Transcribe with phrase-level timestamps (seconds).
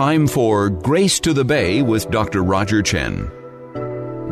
[0.00, 2.42] Time for Grace to the Bay with Dr.
[2.42, 3.30] Roger Chen.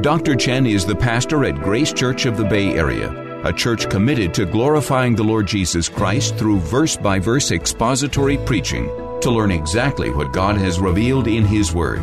[0.00, 0.34] Dr.
[0.34, 3.12] Chen is the pastor at Grace Church of the Bay Area,
[3.44, 8.86] a church committed to glorifying the Lord Jesus Christ through verse by verse expository preaching
[9.20, 12.00] to learn exactly what God has revealed in His Word.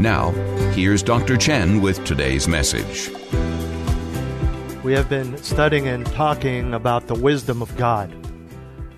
[0.00, 0.30] Now,
[0.72, 1.36] here's Dr.
[1.36, 3.10] Chen with today's message.
[4.82, 8.10] We have been studying and talking about the wisdom of God.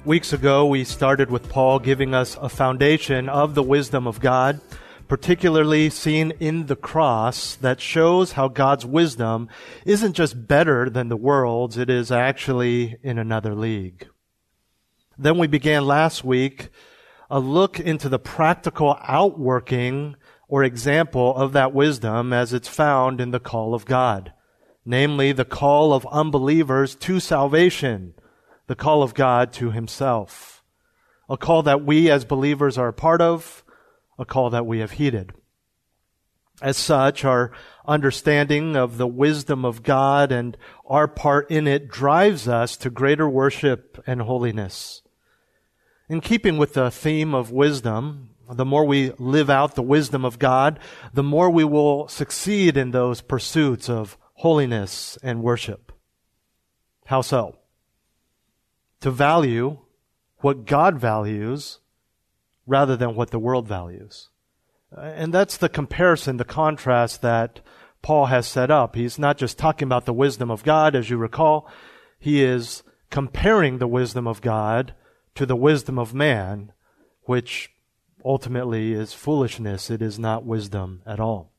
[0.08, 4.58] Weeks ago, we started with Paul giving us a foundation of the wisdom of God,
[5.06, 9.50] particularly seen in the cross, that shows how God's wisdom
[9.84, 14.08] isn't just better than the world's, it is actually in another league.
[15.18, 16.70] Then we began last week
[17.28, 20.16] a look into the practical outworking
[20.48, 24.32] or example of that wisdom as it's found in the call of God,
[24.86, 28.14] namely the call of unbelievers to salvation
[28.68, 30.62] the call of God to Himself.
[31.28, 33.64] A call that we as believers are a part of,
[34.18, 35.32] a call that we have heeded.
[36.60, 37.52] As such, our
[37.86, 40.56] understanding of the wisdom of God and
[40.86, 45.02] our part in it drives us to greater worship and holiness.
[46.08, 50.38] In keeping with the theme of wisdom, the more we live out the wisdom of
[50.38, 50.80] God,
[51.12, 55.92] the more we will succeed in those pursuits of holiness and worship.
[57.06, 57.58] How so?
[59.00, 59.78] To value
[60.38, 61.78] what God values
[62.66, 64.28] rather than what the world values.
[64.96, 67.60] And that's the comparison, the contrast that
[68.02, 68.94] Paul has set up.
[68.94, 71.68] He's not just talking about the wisdom of God, as you recall.
[72.18, 74.94] He is comparing the wisdom of God
[75.34, 76.72] to the wisdom of man,
[77.22, 77.70] which
[78.24, 79.90] ultimately is foolishness.
[79.90, 81.52] It is not wisdom at all.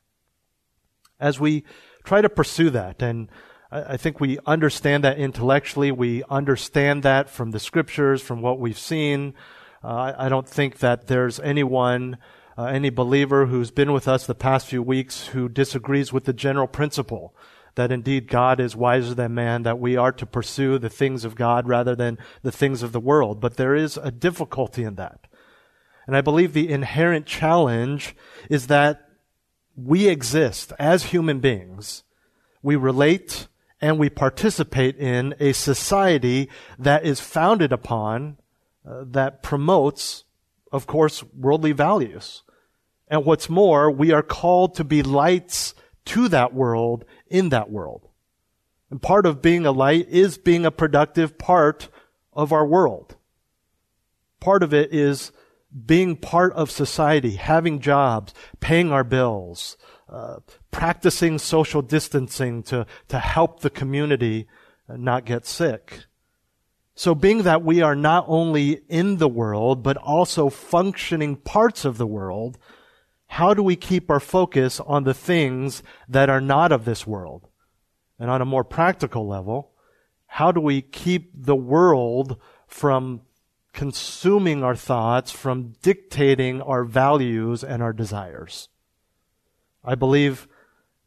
[1.20, 1.64] As we
[2.03, 3.30] try to pursue that and
[3.72, 5.92] I think we understand that intellectually.
[5.92, 9.36] We understand that from the scriptures, from what we've seen.
[9.84, 12.17] Uh, I don't think that there's anyone,
[12.58, 16.34] uh, any believer who's been with us the past few weeks who disagrees with the
[16.34, 17.35] general principle
[17.75, 21.36] that indeed God is wiser than man, that we are to pursue the things of
[21.36, 23.40] God rather than the things of the world.
[23.40, 25.28] But there is a difficulty in that.
[26.07, 28.16] And I believe the inherent challenge
[28.50, 29.09] is that
[29.75, 32.03] we exist as human beings.
[32.63, 33.47] We relate
[33.81, 38.38] and we participate in a society that is founded upon,
[38.88, 40.25] uh, that promotes,
[40.72, 42.44] of course, worldly values.
[43.07, 45.73] And what's more, we are called to be lights
[46.06, 48.07] to that world in that world.
[48.89, 51.89] And part of being a light is being a productive part
[52.34, 53.16] of our world.
[54.39, 55.31] Part of it is
[55.85, 59.78] being part of society, having jobs, paying our bills,
[60.72, 64.47] practicing social distancing to, to help the community
[64.88, 66.06] not get sick.
[66.96, 71.98] So being that we are not only in the world, but also functioning parts of
[71.98, 72.58] the world,
[73.28, 77.48] how do we keep our focus on the things that are not of this world?
[78.19, 79.72] And on a more practical level,
[80.25, 82.38] how do we keep the world
[82.68, 83.22] from
[83.72, 88.68] consuming our thoughts, from dictating our values and our desires?
[89.84, 90.47] I believe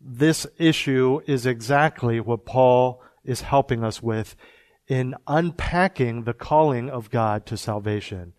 [0.00, 4.34] this issue is exactly what Paul is helping us with
[4.88, 8.32] in unpacking the calling of God to salvation.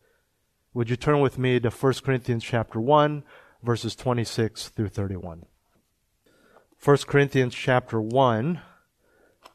[0.73, 3.23] Would you turn with me to 1 Corinthians chapter 1
[3.63, 5.45] verses 26 through 31.
[6.83, 8.59] 1 Corinthians chapter 1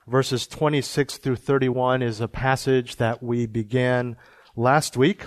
[0.06, 4.17] verses 26 through 31 is a passage that we began
[4.56, 5.27] last week.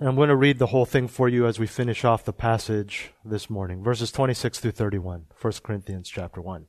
[0.00, 2.32] And I'm going to read the whole thing for you as we finish off the
[2.32, 3.80] passage this morning.
[3.80, 6.66] Verses 26 through 31, 1 Corinthians chapter 1.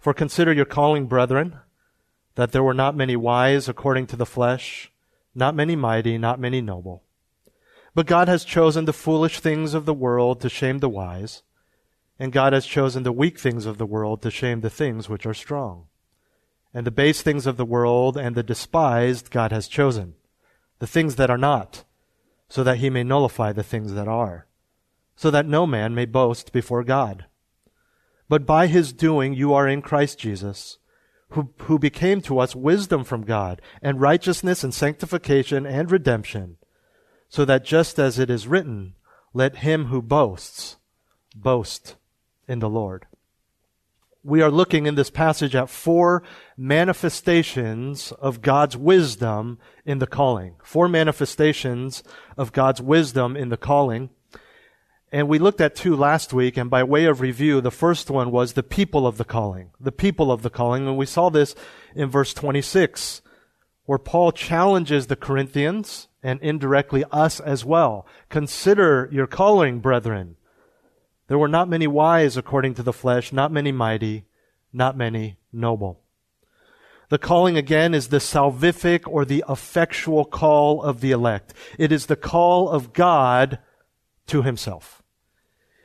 [0.00, 1.60] For consider your calling, brethren,
[2.34, 4.90] that there were not many wise according to the flesh,
[5.32, 7.04] not many mighty, not many noble.
[7.94, 11.44] But God has chosen the foolish things of the world to shame the wise,
[12.18, 15.24] and God has chosen the weak things of the world to shame the things which
[15.24, 15.86] are strong.
[16.74, 20.14] And the base things of the world and the despised God has chosen,
[20.80, 21.84] the things that are not
[22.52, 24.46] so that he may nullify the things that are,
[25.16, 27.24] so that no man may boast before God.
[28.28, 30.76] But by his doing you are in Christ Jesus,
[31.30, 36.58] who, who became to us wisdom from God, and righteousness and sanctification and redemption,
[37.30, 38.96] so that just as it is written,
[39.32, 40.76] let him who boasts
[41.34, 41.96] boast
[42.46, 43.06] in the Lord
[44.24, 46.22] we are looking in this passage at four
[46.56, 50.54] manifestations of God's wisdom in the calling.
[50.62, 52.04] Four manifestations
[52.36, 54.10] of God's wisdom in the calling.
[55.10, 58.30] And we looked at two last week, and by way of review, the first one
[58.30, 59.70] was the people of the calling.
[59.78, 60.86] The people of the calling.
[60.86, 61.54] And we saw this
[61.94, 63.22] in verse 26,
[63.84, 68.06] where Paul challenges the Corinthians and indirectly us as well.
[68.28, 70.36] Consider your calling, brethren.
[71.32, 74.26] There were not many wise according to the flesh, not many mighty,
[74.70, 76.02] not many noble.
[77.08, 81.54] The calling again is the salvific or the effectual call of the elect.
[81.78, 83.60] It is the call of God
[84.26, 85.02] to himself.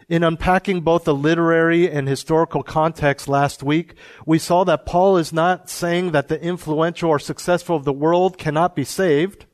[0.10, 3.94] In unpacking both the literary and historical context last week,
[4.26, 8.38] we saw that Paul is not saying that the influential or successful of the world
[8.38, 9.46] cannot be saved.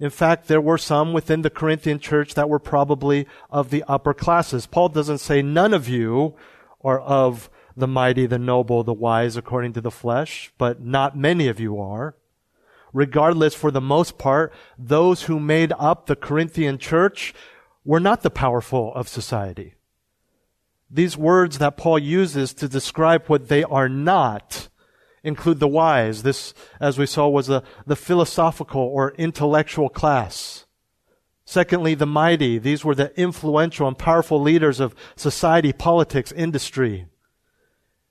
[0.00, 4.14] In fact, there were some within the Corinthian church that were probably of the upper
[4.14, 4.66] classes.
[4.66, 6.36] Paul doesn't say none of you
[6.84, 11.48] are of the mighty, the noble, the wise according to the flesh, but not many
[11.48, 12.14] of you are.
[12.92, 17.34] Regardless, for the most part, those who made up the Corinthian church
[17.84, 19.74] were not the powerful of society.
[20.90, 24.68] These words that Paul uses to describe what they are not
[25.22, 26.22] include the wise.
[26.22, 30.66] This, as we saw, was the, the philosophical or intellectual class.
[31.44, 32.58] Secondly, the mighty.
[32.58, 37.06] These were the influential and powerful leaders of society, politics, industry.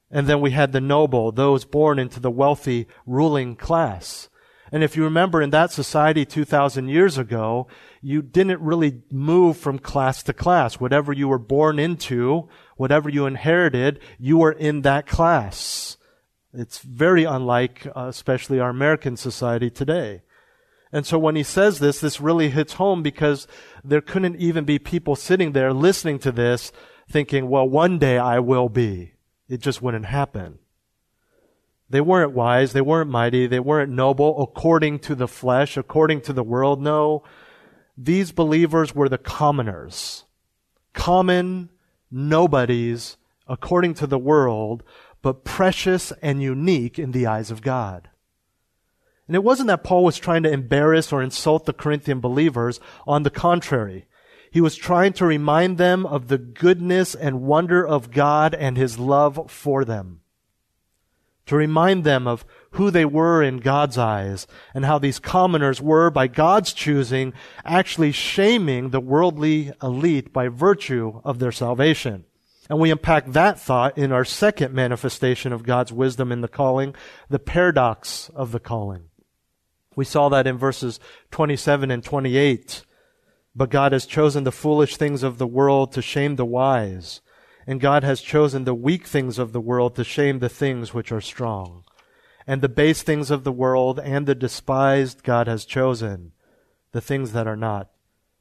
[0.10, 4.30] And then we had the noble, those born into the wealthy ruling class.
[4.72, 7.68] And if you remember in that society 2,000 years ago,
[8.02, 10.80] you didn't really move from class to class.
[10.80, 15.97] Whatever you were born into, whatever you inherited, you were in that class.
[16.54, 20.22] It's very unlike, uh, especially our American society today.
[20.92, 23.48] And so when he says this, this really hits home because
[23.84, 26.72] there couldn't even be people sitting there listening to this
[27.10, 29.14] thinking, well, one day I will be.
[29.50, 30.60] It just wouldn't happen.
[31.90, 32.74] They weren't wise.
[32.74, 33.48] They weren't mighty.
[33.48, 36.82] They weren't noble according to the flesh, according to the world.
[36.82, 37.24] No.
[37.98, 40.26] These believers were the commoners.
[40.94, 41.70] Common
[42.12, 43.18] nobodies
[43.48, 44.84] according to the world
[45.28, 48.08] but precious and unique in the eyes of God.
[49.28, 52.80] And it wasn't that Paul was trying to embarrass or insult the Corinthian believers.
[53.06, 54.08] On the contrary,
[54.52, 58.98] he was trying to remind them of the goodness and wonder of God and his
[58.98, 60.22] love for them.
[61.48, 66.10] To remind them of who they were in God's eyes and how these commoners were,
[66.10, 67.34] by God's choosing,
[67.66, 72.24] actually shaming the worldly elite by virtue of their salvation.
[72.70, 76.96] And we unpack that thought in our second manifestation of God's wisdom in the calling,
[77.30, 79.06] the paradox of the calling.
[79.96, 81.00] We saw that in verses
[81.32, 82.84] 27 and 28.
[83.56, 87.22] But God has chosen the foolish things of the world to shame the wise,
[87.66, 91.12] and God has chosen the weak things of the world to shame the things which
[91.12, 91.84] are strong.
[92.46, 96.34] And the base things of the world and the despised God has chosen,
[96.92, 97.90] the things that are not,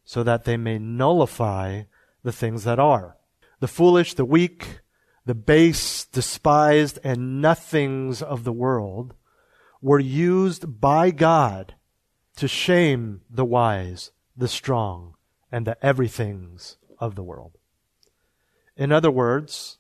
[0.05, 1.85] so that they may nullify
[2.23, 3.16] the things that are
[3.61, 4.81] the foolish, the weak,
[5.25, 9.15] the base, despised, and nothings of the world
[9.83, 11.75] were used by God
[12.37, 15.15] to shame the wise, the strong,
[15.51, 17.53] and the everythings of the world.
[18.77, 19.79] In other words,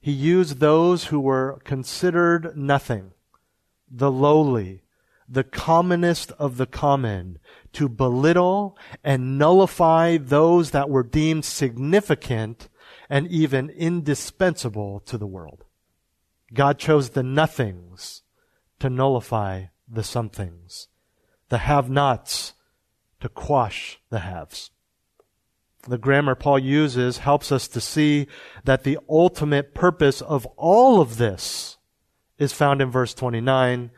[0.00, 3.12] he used those who were considered nothing,
[3.90, 4.82] the lowly,
[5.28, 7.38] the commonest of the common,
[7.72, 12.68] to belittle and nullify those that were deemed significant
[13.08, 15.64] and even indispensable to the world.
[16.52, 18.22] God chose the nothings
[18.78, 20.88] to nullify the somethings,
[21.48, 22.54] the have nots
[23.20, 24.70] to quash the haves.
[25.88, 28.26] The grammar Paul uses helps us to see
[28.64, 31.78] that the ultimate purpose of all of this
[32.38, 33.90] is found in verse 29.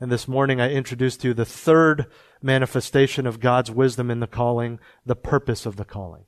[0.00, 2.06] And this morning I introduced to you the third
[2.42, 6.24] manifestation of God's wisdom in the calling, the purpose of the calling.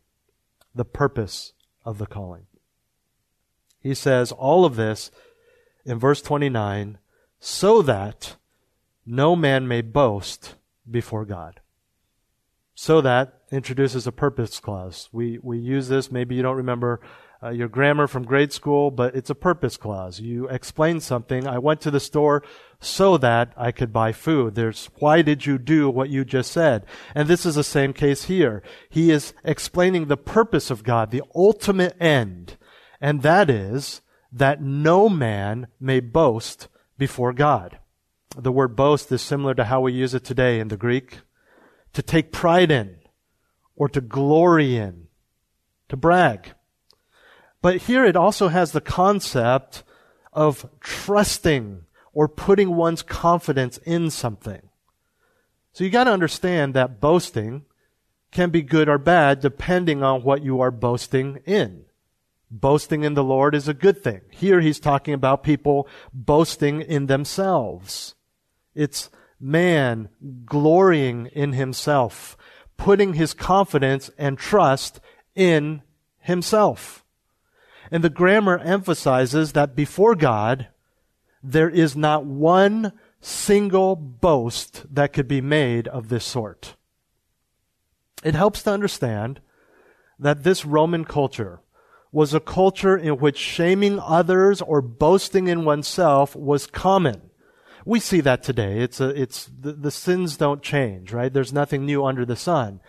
[0.74, 1.52] The purpose
[1.84, 2.46] of the calling.
[3.80, 5.10] He says all of this
[5.84, 6.98] in verse 29
[7.40, 8.36] so that
[9.06, 10.56] no man may boast
[10.90, 11.60] before God.
[12.74, 15.08] So that introduces a purpose clause.
[15.12, 17.00] We, we use this, maybe you don't remember
[17.42, 20.20] uh, your grammar from grade school, but it's a purpose clause.
[20.20, 21.46] You explain something.
[21.46, 22.42] I went to the store
[22.80, 24.54] so that I could buy food.
[24.54, 26.86] There's why did you do what you just said?
[27.14, 28.62] And this is the same case here.
[28.88, 32.56] He is explaining the purpose of God, the ultimate end,
[33.00, 37.78] and that is that no man may boast before God.
[38.36, 41.20] The word boast is similar to how we use it today in the Greek.
[41.94, 42.96] To take pride in,
[43.74, 45.08] or to glory in,
[45.88, 46.52] to brag.
[47.62, 49.82] But here it also has the concept
[50.32, 51.84] of trusting
[52.18, 54.60] or putting one's confidence in something.
[55.70, 57.64] So you gotta understand that boasting
[58.32, 61.84] can be good or bad depending on what you are boasting in.
[62.50, 64.22] Boasting in the Lord is a good thing.
[64.32, 68.16] Here he's talking about people boasting in themselves.
[68.74, 70.08] It's man
[70.44, 72.36] glorying in himself,
[72.76, 74.98] putting his confidence and trust
[75.36, 75.82] in
[76.18, 77.04] himself.
[77.92, 80.66] And the grammar emphasizes that before God,
[81.42, 86.76] there is not one single boast that could be made of this sort.
[88.24, 89.40] It helps to understand
[90.18, 91.60] that this Roman culture
[92.10, 97.22] was a culture in which shaming others or boasting in oneself was common.
[97.84, 98.80] We see that today.
[98.80, 101.32] It's a, it's, the, the sins don't change, right?
[101.32, 102.80] There's nothing new under the sun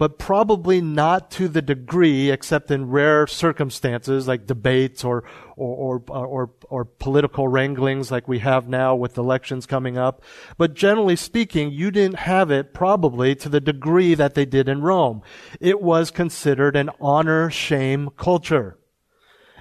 [0.00, 5.22] but probably not to the degree, except in rare circumstances like debates or,
[5.56, 10.22] or, or, or, or, political wranglings like we have now with elections coming up.
[10.56, 14.80] But generally speaking, you didn't have it probably to the degree that they did in
[14.80, 15.20] Rome.
[15.60, 18.78] It was considered an honor shame culture.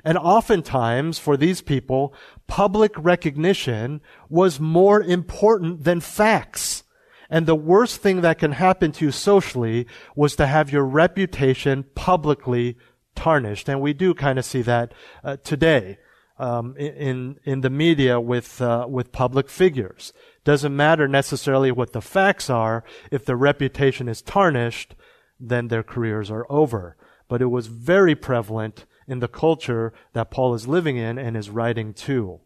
[0.05, 2.13] And oftentimes, for these people,
[2.47, 6.83] public recognition was more important than facts.
[7.29, 11.85] And the worst thing that can happen to you socially was to have your reputation
[11.95, 12.77] publicly
[13.15, 13.69] tarnished.
[13.69, 14.93] And we do kind of see that
[15.23, 15.99] uh, today
[16.39, 20.13] um, in in the media with uh, with public figures.
[20.45, 22.83] Doesn't matter necessarily what the facts are.
[23.11, 24.95] If the reputation is tarnished,
[25.39, 26.95] then their careers are over.
[27.27, 31.49] But it was very prevalent in the culture that Paul is living in and is
[31.49, 32.39] writing to.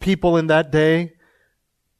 [0.00, 1.14] People in that day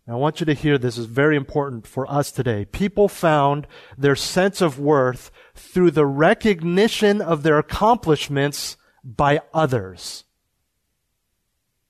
[0.08, 2.64] I want you to hear this is very important for us today.
[2.64, 10.24] People found their sense of worth through the recognition of their accomplishments by others.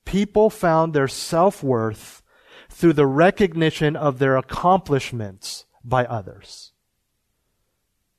[0.04, 2.22] People found their self-worth
[2.68, 6.72] through the recognition of their accomplishments by others.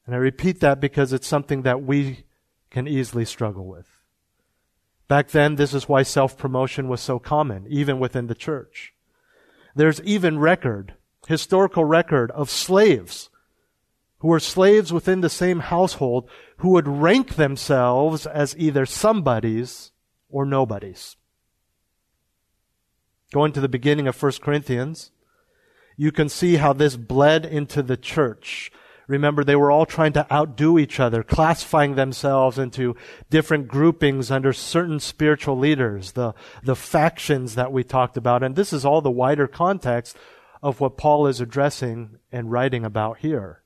[0.05, 2.25] And I repeat that because it's something that we
[2.71, 3.88] can easily struggle with.
[5.07, 8.93] Back then, this is why self-promotion was so common, even within the church.
[9.75, 10.93] There's even record,
[11.27, 13.29] historical record of slaves
[14.19, 19.91] who were slaves within the same household who would rank themselves as either somebodies
[20.29, 21.17] or nobodies.
[23.33, 25.11] Going to the beginning of 1 Corinthians,
[25.97, 28.71] you can see how this bled into the church
[29.07, 32.95] Remember, they were all trying to outdo each other, classifying themselves into
[33.29, 36.33] different groupings under certain spiritual leaders, the,
[36.63, 38.43] the factions that we talked about.
[38.43, 40.15] And this is all the wider context
[40.62, 43.62] of what Paul is addressing and writing about here.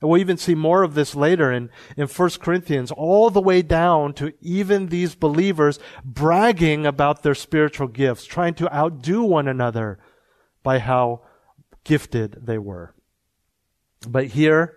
[0.00, 3.60] And we'll even see more of this later in, in 1 Corinthians, all the way
[3.60, 9.98] down to even these believers bragging about their spiritual gifts, trying to outdo one another
[10.62, 11.22] by how
[11.84, 12.93] gifted they were.
[14.06, 14.76] But here,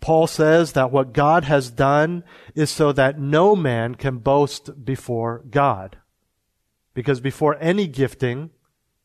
[0.00, 5.42] Paul says that what God has done is so that no man can boast before
[5.50, 5.98] God.
[6.92, 8.50] Because before any gifting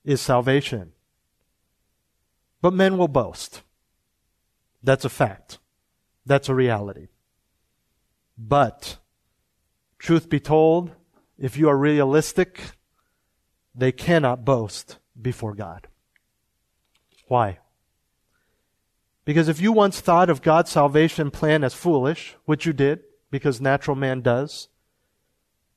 [0.03, 0.91] is salvation.
[2.61, 3.61] But men will boast.
[4.83, 5.59] That's a fact.
[6.25, 7.07] That's a reality.
[8.38, 8.97] But,
[9.97, 10.91] truth be told,
[11.38, 12.59] if you are realistic,
[13.73, 15.88] they cannot boast before God.
[17.27, 17.59] Why?
[19.29, 23.62] Because if you once thought of God's salvation plan as foolish, which you did, because
[23.62, 24.69] natural man does,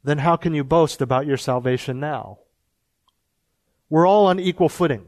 [0.03, 2.39] then how can you boast about your salvation now?
[3.91, 5.05] We're all on equal footing.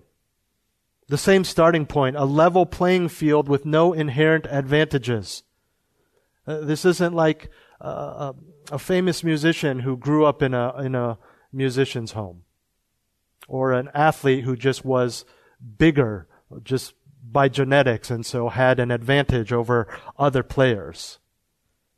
[1.08, 5.42] The same starting point, a level playing field with no inherent advantages.
[6.46, 7.48] Uh, this isn't like
[7.82, 7.88] uh,
[8.68, 11.16] a, a famous musician who grew up in a, in a
[11.50, 12.42] musician's home
[13.48, 15.24] or an athlete who just was
[15.78, 16.28] bigger,
[16.62, 16.92] just
[17.32, 19.88] by genetics and so had an advantage over
[20.18, 21.18] other players.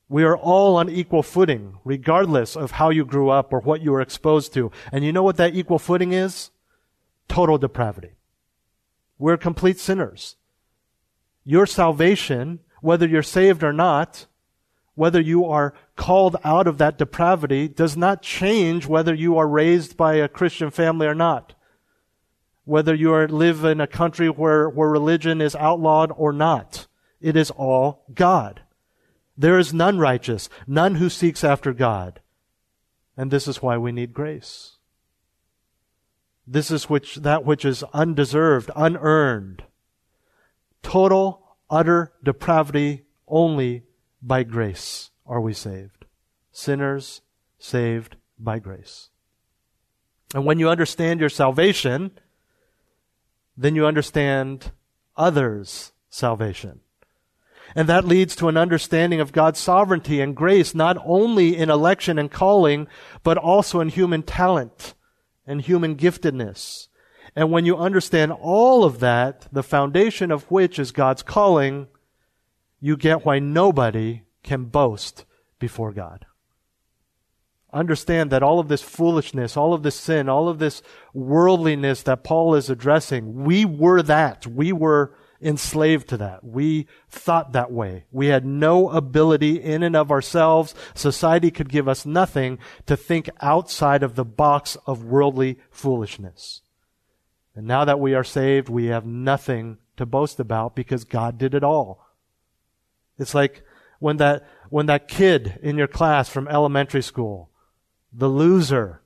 [0.08, 3.90] We are all on equal footing, regardless of how you grew up or what you
[3.90, 4.70] were exposed to.
[4.92, 6.50] And you know what that equal footing is?
[7.28, 8.12] Total depravity.
[9.18, 10.36] We're complete sinners.
[11.44, 14.26] Your salvation, whether you're saved or not,
[14.94, 19.96] whether you are called out of that depravity, does not change whether you are raised
[19.96, 21.55] by a Christian family or not
[22.66, 26.88] whether you are, live in a country where, where religion is outlawed or not.
[27.20, 28.60] It is all God.
[29.38, 32.20] There is none righteous, none who seeks after God.
[33.16, 34.72] And this is why we need grace.
[36.46, 39.62] This is which, that which is undeserved, unearned.
[40.82, 43.84] Total, utter depravity only
[44.20, 46.04] by grace are we saved.
[46.50, 47.22] Sinners
[47.58, 49.10] saved by grace.
[50.34, 52.10] And when you understand your salvation,
[53.56, 54.72] then you understand
[55.16, 56.80] others' salvation.
[57.74, 62.18] And that leads to an understanding of God's sovereignty and grace, not only in election
[62.18, 62.86] and calling,
[63.22, 64.94] but also in human talent
[65.46, 66.88] and human giftedness.
[67.34, 71.88] And when you understand all of that, the foundation of which is God's calling,
[72.80, 75.24] you get why nobody can boast
[75.58, 76.24] before God.
[77.76, 80.80] Understand that all of this foolishness, all of this sin, all of this
[81.12, 84.46] worldliness that Paul is addressing, we were that.
[84.46, 86.42] We were enslaved to that.
[86.42, 88.06] We thought that way.
[88.10, 90.74] We had no ability in and of ourselves.
[90.94, 96.62] Society could give us nothing to think outside of the box of worldly foolishness.
[97.54, 101.52] And now that we are saved, we have nothing to boast about because God did
[101.52, 102.06] it all.
[103.18, 103.62] It's like
[103.98, 107.50] when that, when that kid in your class from elementary school,
[108.16, 109.00] the loser,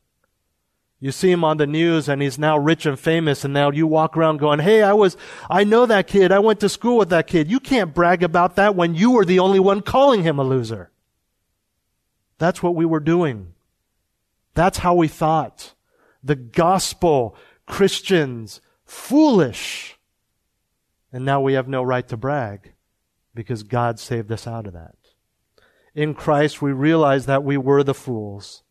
[1.01, 3.87] you see him on the news and he's now rich and famous and now you
[3.87, 5.17] walk around going, Hey, I was,
[5.49, 6.31] I know that kid.
[6.31, 7.51] I went to school with that kid.
[7.51, 10.91] You can't brag about that when you were the only one calling him a loser.
[12.37, 13.55] That's what we were doing.
[14.55, 15.75] That's how we thought.
[16.23, 17.35] The gospel,
[17.67, 19.97] Christians, foolish.
[21.13, 22.73] And now we have no right to brag
[23.35, 24.97] because God saved us out of that.
[25.95, 28.63] In Christ, we realize that we were the fools.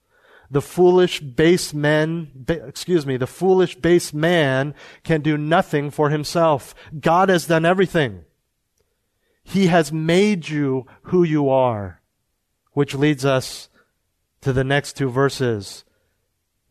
[0.52, 6.74] The foolish base men, excuse me, the foolish base man can do nothing for himself.
[7.00, 8.26] God has done everything.
[9.44, 12.02] He has made you who you are,
[12.74, 13.70] which leads us
[14.42, 15.86] to the next two verses,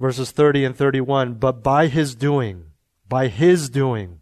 [0.00, 1.34] verses 30 and 31.
[1.34, 2.72] But by his doing,
[3.08, 4.20] by his doing,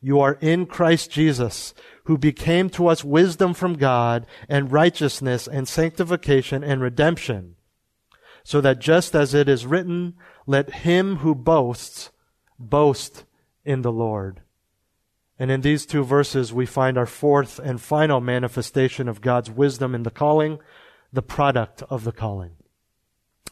[0.00, 1.74] you are in Christ Jesus,
[2.04, 7.54] who became to us wisdom from God and righteousness and sanctification and redemption,
[8.44, 10.14] so that just as it is written,
[10.46, 12.10] let him who boasts
[12.58, 13.24] boast
[13.64, 14.42] in the Lord.
[15.38, 19.94] And in these two verses, we find our fourth and final manifestation of God's wisdom
[19.94, 20.58] in the calling,
[21.12, 22.52] the product of the calling.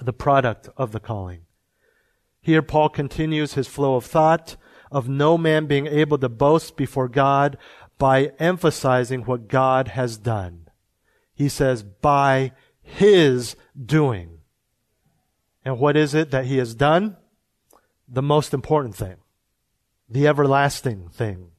[0.00, 1.42] The product of the calling.
[2.40, 4.56] Here, Paul continues his flow of thought
[4.90, 7.58] of no man being able to boast before God
[7.98, 10.68] by emphasizing what God has done.
[11.34, 14.39] He says, by his doing.
[15.64, 17.16] And what is it that he has done?
[18.08, 19.16] The most important thing.
[20.08, 21.52] The everlasting thing.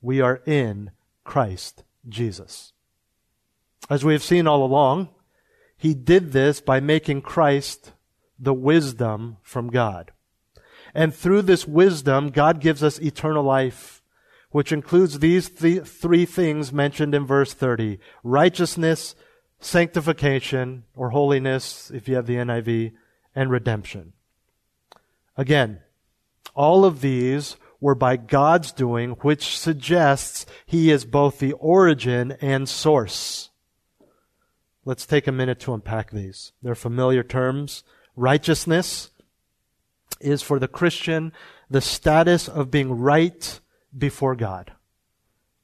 [0.00, 0.90] We are in
[1.24, 2.72] Christ Jesus.
[3.90, 5.08] As we have seen all along,
[5.76, 7.92] he did this by making Christ
[8.38, 10.12] the wisdom from God.
[10.94, 14.02] And through this wisdom, God gives us eternal life
[14.54, 19.16] which includes these th- three things mentioned in verse 30 righteousness,
[19.58, 22.92] sanctification, or holiness, if you have the NIV,
[23.34, 24.12] and redemption.
[25.36, 25.80] Again,
[26.54, 32.68] all of these were by God's doing, which suggests He is both the origin and
[32.68, 33.50] source.
[34.84, 36.52] Let's take a minute to unpack these.
[36.62, 37.84] They're familiar terms.
[38.16, 39.10] Righteousness
[40.20, 41.32] is for the Christian
[41.70, 43.60] the status of being right
[43.96, 44.72] before God.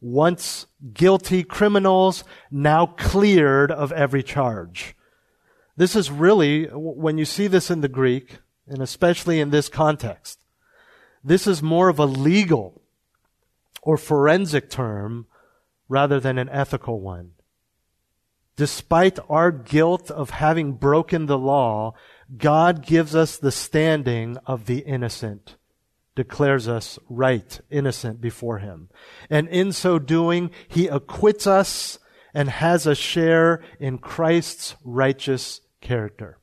[0.00, 4.96] Once guilty criminals, now cleared of every charge.
[5.76, 10.40] This is really, when you see this in the Greek, and especially in this context,
[11.24, 12.82] this is more of a legal
[13.82, 15.26] or forensic term
[15.88, 17.32] rather than an ethical one.
[18.56, 21.94] Despite our guilt of having broken the law,
[22.36, 25.56] God gives us the standing of the innocent
[26.20, 28.90] declares us right, innocent before Him.
[29.30, 31.98] And in so doing, He acquits us
[32.34, 36.38] and has a share in Christ's righteous character.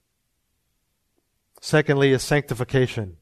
[1.62, 3.18] Secondly, is sanctification.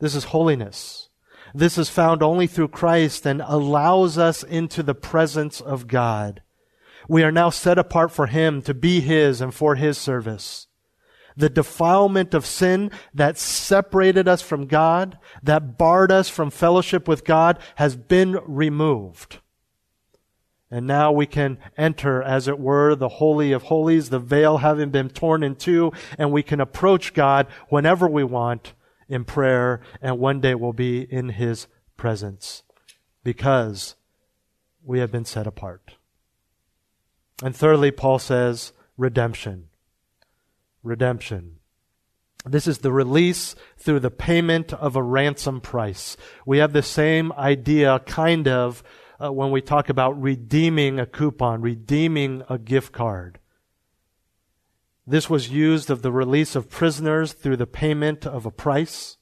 [0.00, 1.08] This is holiness.
[1.54, 6.42] This is found only through Christ and allows us into the presence of God.
[7.08, 10.66] We are now set apart for Him to be His and for His service
[11.36, 17.24] the defilement of sin that separated us from God, that barred us from fellowship with
[17.24, 19.40] God, has been removed.
[20.74, 24.90] And now we can enter, as it were, the Holy of Holies, the veil having
[24.90, 28.72] been torn in two, and we can approach God whenever we want
[29.08, 32.64] in prayer, and one day we'll be in His presence
[33.22, 33.94] because
[34.82, 35.94] we have been set apart.
[37.40, 39.68] And thirdly, Paul says, redemption
[40.82, 41.60] redemption.
[42.44, 46.16] This is the release through the payment of a ransom price.
[46.44, 48.82] We have the same idea, kind of,
[49.22, 53.38] uh, when we talk about redeeming a coupon, redeeming a gift card.
[55.06, 59.18] This was used of the release of prisoners through the payment of a price.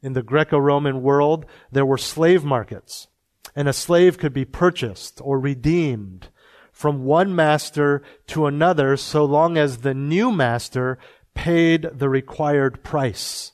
[0.00, 3.08] In the Greco-Roman world, there were slave markets,
[3.54, 6.28] and a slave could be purchased or redeemed
[6.70, 10.98] from one master to another so long as the new master
[11.34, 13.52] paid the required price.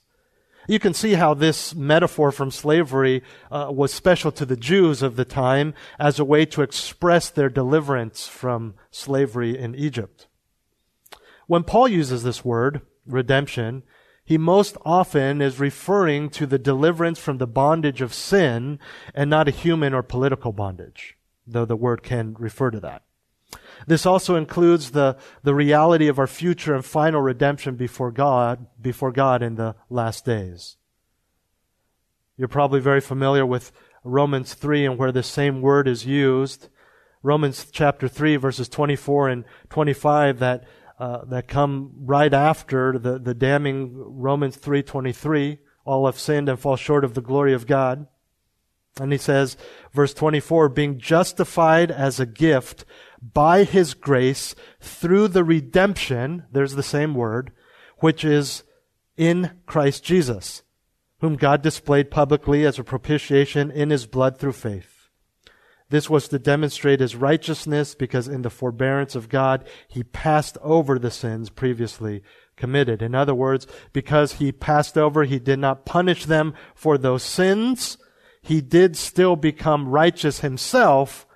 [0.69, 5.17] You can see how this metaphor from slavery uh, was special to the Jews of
[5.17, 10.29] the time as a way to express their deliverance from slavery in Egypt.
[11.47, 13.83] When Paul uses this word, redemption,
[14.25, 18.79] he most often is referring to the deliverance from the bondage of sin
[19.15, 23.03] and not a human or political bondage, though the word can refer to that.
[23.87, 29.13] This also includes the, the reality of our future and final redemption before God, before
[29.13, 30.77] God in the last days.
[32.37, 33.73] You're probably very familiar with
[34.05, 36.69] Romans 3 and where the same word is used.
[37.23, 40.65] Romans chapter 3 verses 24 and 25 that,
[40.99, 45.59] uh, that come right after the, the damning Romans 3.23.
[45.85, 48.07] All have sinned and fall short of the glory of God.
[49.01, 49.57] And he says,
[49.93, 52.85] verse 24, being justified as a gift
[53.23, 57.53] by his grace through the redemption, there's the same word,
[57.99, 58.65] which is
[59.17, 60.63] in Christ Jesus,
[61.21, 65.09] whom God displayed publicly as a propitiation in his blood through faith.
[65.89, 70.99] This was to demonstrate his righteousness because in the forbearance of God, he passed over
[70.99, 72.23] the sins previously
[72.57, 73.03] committed.
[73.03, 77.99] In other words, because he passed over, he did not punish them for those sins.
[78.41, 81.27] He did still become righteous himself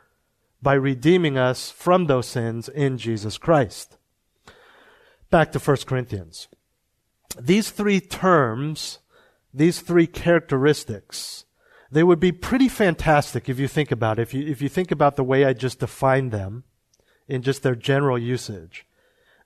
[0.62, 3.98] by redeeming us from those sins in Jesus Christ.
[5.30, 6.48] Back to 1 Corinthians.
[7.38, 8.98] These three terms,
[9.52, 11.44] these three characteristics,
[11.90, 14.22] they would be pretty fantastic if you think about it.
[14.22, 16.64] If you, if you think about the way I just defined them
[17.28, 18.86] in just their general usage.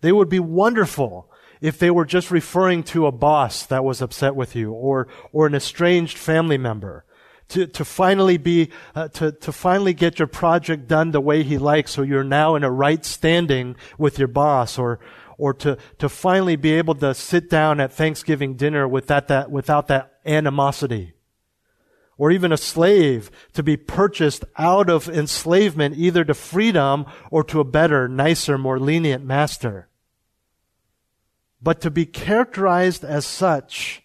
[0.00, 4.34] They would be wonderful if they were just referring to a boss that was upset
[4.34, 7.04] with you or, or an estranged family member
[7.50, 11.58] to, to finally be, uh, to, to finally get your project done the way he
[11.58, 15.00] likes so you're now in a right standing with your boss or,
[15.36, 19.50] or to, to finally be able to sit down at Thanksgiving dinner with that, that,
[19.50, 21.14] without that animosity.
[22.16, 27.60] Or even a slave to be purchased out of enslavement either to freedom or to
[27.60, 29.88] a better, nicer, more lenient master.
[31.62, 34.02] But to be characterized as such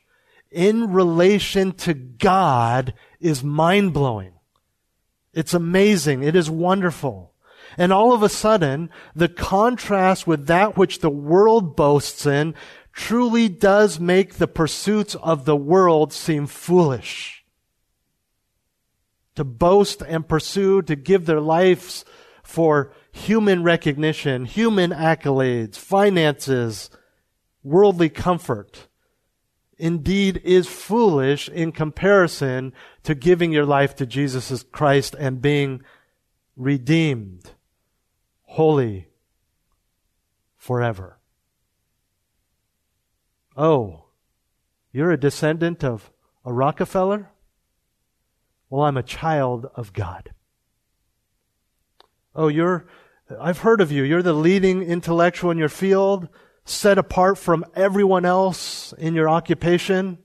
[0.56, 4.32] in relation to God is mind blowing.
[5.34, 6.24] It's amazing.
[6.24, 7.34] It is wonderful.
[7.78, 12.56] And all of a sudden, the contrast with that which the world boasts in
[12.94, 17.44] truly does make the pursuits of the world seem foolish.
[19.36, 22.06] To boast and pursue, to give their lives
[22.44, 26.90] for human recognition, human accolades, finances,
[27.62, 28.88] worldly comfort
[29.78, 35.82] indeed is foolish in comparison to giving your life to Jesus Christ and being
[36.56, 37.52] redeemed,
[38.44, 39.10] holy,
[40.56, 41.20] forever.
[43.58, 44.06] Oh,
[44.92, 46.12] you're a descendant of
[46.46, 47.30] a Rockefeller?
[48.70, 50.32] Well, I'm a child of God.
[52.36, 52.86] Oh, you're,
[53.40, 54.04] I've heard of you.
[54.04, 56.28] You're the leading intellectual in your field
[56.66, 60.18] set apart from everyone else in your occupation?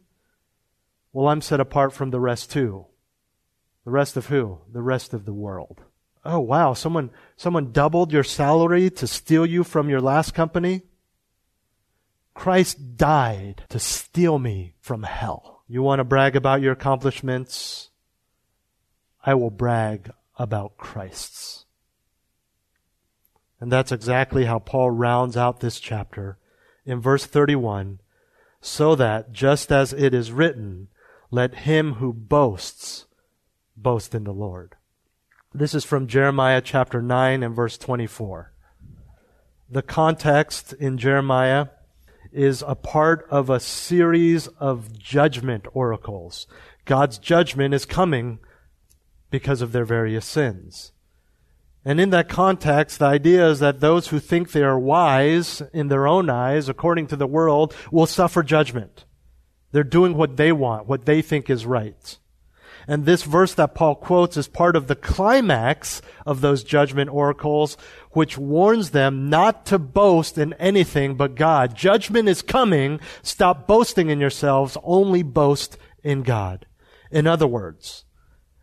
[1.13, 2.87] Well, I'm set apart from the rest too.
[3.85, 4.59] The rest of who?
[4.73, 5.83] The rest of the world.
[6.25, 10.83] Oh wow, someone, someone doubled your salary to steal you from your last company?
[12.35, 15.63] Christ died to steal me from hell.
[15.67, 17.91] You want to brag about your accomplishments?
[19.25, 21.67] I will brag about Christ's.
[23.61, 26.39] And that's exactly how Paul rounds out this chapter
[26.87, 28.01] in verse 31
[28.63, 30.89] so that, just as it is written,
[31.31, 33.07] let him who boasts
[33.77, 34.77] boast in the Lord.
[35.55, 38.53] This is from Jeremiah chapter 9 and verse 24.
[39.71, 41.69] The context in Jeremiah
[42.33, 46.47] is a part of a series of judgment oracles.
[46.85, 48.39] God's judgment is coming
[49.31, 50.93] because of their various sins.
[51.85, 55.89] And in that context, the idea is that those who think they are wise in
[55.89, 59.07] their own eyes, according to the world, will suffer judgment.
[59.73, 62.19] They're doing what they want, what they think is right.
[62.87, 67.77] And this verse that Paul quotes is part of the climax of those judgment oracles,
[68.11, 71.77] which warns them not to boast in anything but God.
[71.77, 73.01] Judgment is coming.
[73.23, 74.77] Stop boasting in yourselves.
[74.83, 76.67] Only boast in God.
[77.11, 78.05] In other words,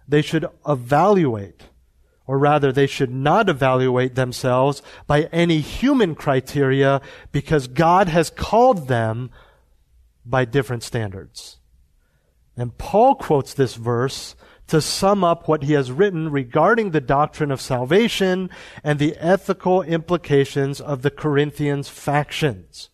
[0.08, 1.63] they should evaluate
[2.27, 8.89] or rather they should not evaluate themselves by any human criteria because God has called
[8.89, 9.31] them
[10.25, 11.57] by different standards.
[12.57, 14.35] And Paul quotes this verse
[14.67, 18.49] to sum up what he has written regarding the doctrine of salvation
[18.83, 22.89] and the ethical implications of the Corinthians factions.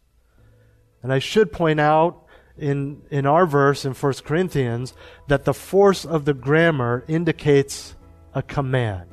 [1.02, 2.20] And I should point out,
[2.56, 4.94] in, in our verse in 1 Corinthians
[5.28, 7.96] that the force of the grammar indicates
[8.36, 9.13] a command.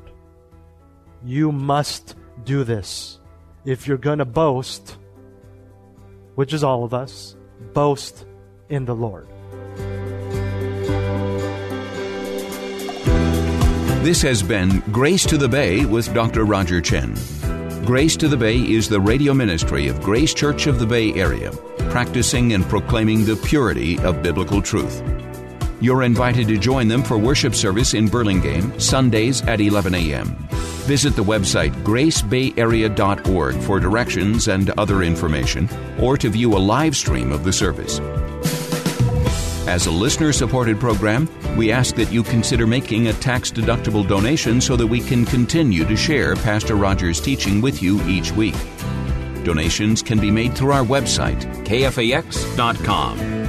[1.24, 3.18] You must do this.
[3.64, 4.96] If you're going to boast,
[6.34, 7.36] which is all of us,
[7.74, 8.24] boast
[8.68, 9.28] in the Lord.
[14.02, 16.46] This has been Grace to the Bay with Dr.
[16.46, 17.14] Roger Chen.
[17.84, 21.50] Grace to the Bay is the radio ministry of Grace Church of the Bay Area,
[21.90, 25.02] practicing and proclaiming the purity of biblical truth.
[25.82, 30.48] You're invited to join them for worship service in Burlingame, Sundays at 11 a.m.
[30.90, 35.68] Visit the website gracebayarea.org for directions and other information,
[36.00, 38.00] or to view a live stream of the service.
[39.68, 44.60] As a listener supported program, we ask that you consider making a tax deductible donation
[44.60, 48.56] so that we can continue to share Pastor Rogers' teaching with you each week.
[49.44, 53.39] Donations can be made through our website, kfax.com.